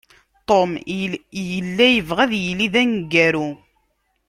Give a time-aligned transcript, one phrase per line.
[0.47, 0.71] Tom
[1.49, 3.49] yella yebɣa ad yili d aneggaru.